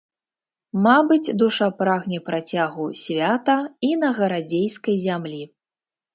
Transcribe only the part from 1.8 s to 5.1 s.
прагне працягу свята і на гарадзейскай